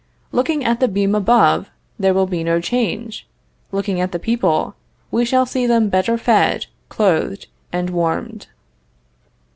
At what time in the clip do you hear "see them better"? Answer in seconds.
5.45-6.17